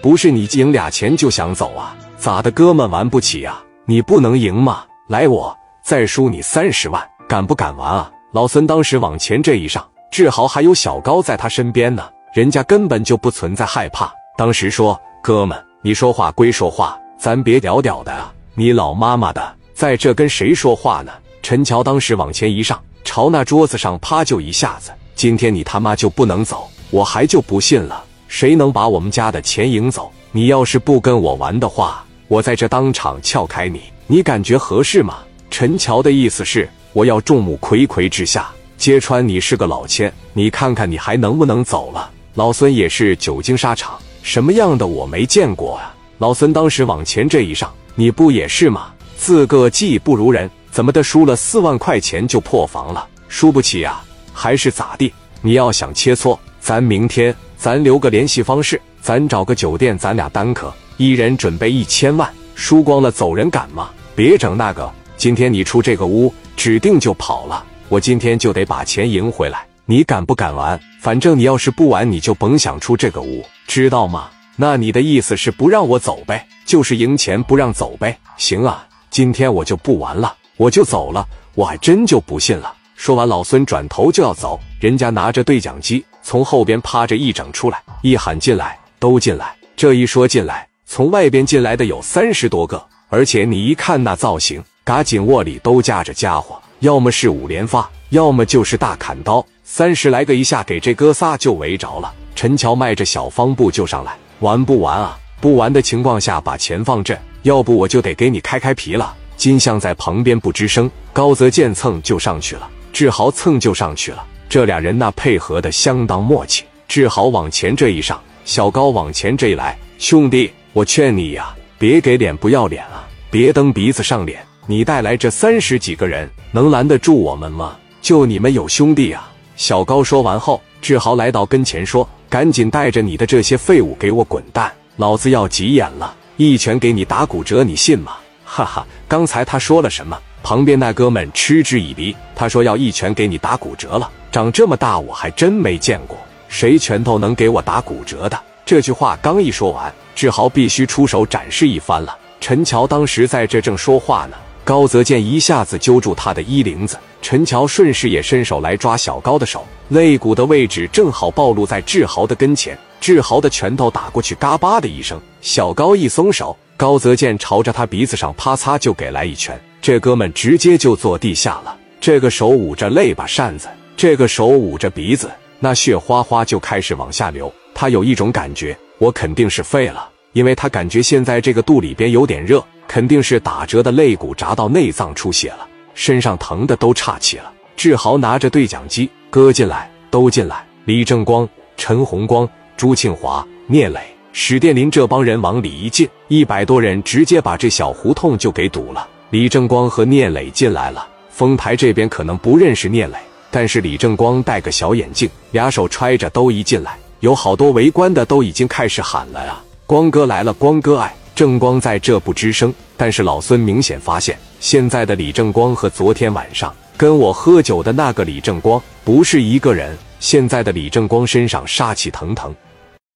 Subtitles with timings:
[0.00, 1.96] 不是你赢俩钱就想走啊？
[2.16, 3.58] 咋的，哥们玩不起呀？
[3.84, 4.84] 你不能赢吗？
[5.08, 8.10] 来，我再输你三十万，敢不敢玩啊？
[8.32, 14.12] 老孙当时往前这一上，志豪还有小高在他身边呢，人家根本就不存在害怕。
[14.36, 18.32] 当时说，哥们，你说话归说话，咱别屌屌的啊！
[18.54, 21.12] 你老妈妈的，在这跟谁说话呢？
[21.42, 24.92] 陈乔当时往前一上，朝那桌子上啪就一下子。
[25.14, 30.12] 今天你他妈就不能走，我还就不信了，谁能把我们家的钱赢走？
[30.30, 35.18] 你要是不跟我玩的话，我在这当场撬开你，你感觉合适吗？
[35.50, 36.68] 陈乔的意思是。
[36.94, 42.10] 我要众目睽睽之下揭穿你是个老千，你看看你还能不能走了？
[42.34, 45.94] 老孙也是久经沙场，什么样的我没见过啊！
[46.16, 48.92] 老孙当时往前这一上，你不也是吗？
[49.16, 53.06] 自个技不如人，怎么的输了四万块钱就破防了？
[53.28, 54.02] 输不起啊？
[54.32, 55.12] 还是咋地？
[55.42, 63.90] 你要想切磋，咱明天咱留个联系方式，咱找个酒店，咱俩单客，一人准备一千万，输光了走人，敢吗？
[64.14, 66.32] 别整那个，今天你出这个屋。
[66.56, 69.64] 指定就跑了，我今天就得把钱赢回来。
[69.86, 70.78] 你敢不敢玩？
[71.00, 74.28] 反正你要是不玩，你就甭想出这个屋，知道吗？
[74.56, 76.44] 那你的意思是不让我走呗？
[76.66, 78.18] 就是赢钱不让走呗？
[78.36, 81.24] 行啊，今天我就不玩了，我就走了。
[81.54, 82.74] 我还真就不信了。
[82.96, 89.54] 说完，老孙转头就要走，人家拿着对讲机从后边趴着一整出来，一喊进来，都进来。
[89.76, 94.62] 这一说进来，从外边进来的有三十多个，而且你一看那造型。
[94.84, 102.10] 嘎紧握里都架着家伙，要么是五连发，要么就是大砍刀，三十来个一下给这哥仨就围着了。
[102.34, 105.18] 陈乔迈着小方步就上来，玩不玩啊？
[105.40, 109.14] 不玩的情况下把钱放这，要不我就得给你开开皮了。
[109.36, 116.64] 金相在旁边不吱声，高泽健蹭就上去了，志豪蹭就上去了，这俩人那配合的相当默契。
[116.86, 124.40] 志豪往前这一上，小高往前这一来，兄弟，我劝你呀，别给脸不要脸啊，别蹬鼻子上脸。
[124.66, 127.76] 你带来这三十几个人，能拦得住我们吗？
[128.00, 129.30] 就你们有兄弟啊！
[129.56, 134.72] 小高说完后，志豪来到跟前说：“赶紧带着你的这些废物给我滚蛋！
[134.96, 138.12] 老子要急眼了，一拳给你打骨折，你信吗？”
[138.44, 140.18] 哈哈，刚才他说了什么？
[140.42, 142.16] 旁边那哥们嗤之以鼻。
[142.34, 146.16] 他说要一拳给你打骨折了，长这么大我还真没见过
[146.48, 148.38] 谁拳头能给我打骨折的。
[148.64, 152.16] 这句话刚一说完，志豪必须出手展示一番了。
[152.40, 154.36] 陈乔当时在这正说话呢。
[154.64, 162.78] 高泽健一下子揪住他的衣领子，陈乔顺势也伸手来抓小高的手，肋骨的位置正好暴露在志豪的跟前。
[163.00, 171.74] 志豪的拳头打过去，嘎巴的一声，小高一松手，高泽健朝着他鼻子上啪嚓就给来一拳，这哥们直接就坐地下了。
[171.98, 175.28] 这个手捂着肋巴扇子，这个手捂着鼻子，
[175.58, 177.52] 那血哗哗就开始往下流。
[177.74, 182.64] 他有一种感觉，我肯定是废了，因为他感觉现在这个肚里边有点热。
[182.86, 187.52] 肯定是打折的肋骨扎到内脏出血了，身上疼的都岔气了。
[187.76, 190.64] 志豪拿着对讲机，哥进来，都进来。
[190.84, 194.00] 李正光、陈红光、朱庆华、聂磊、
[194.32, 199.08] 史殿林这帮人往里一进，一百多人直接把这小胡同就给堵了。
[199.30, 203.18] 李正光和聂磊进来了，丰台这边可能不认识聂磊，
[203.50, 219.96] 但是李正光戴个小眼镜，俩手揣着兜一进来，有好多围观的都已经开始喊了啊：“光哥来了，光哥爱。”正光在这不吱声，但是老孙明显发现，现在的李正光和昨天晚上跟我喝酒的那个李正光不是一个人。
[220.18, 222.52] 现在的李正光身上杀气腾腾，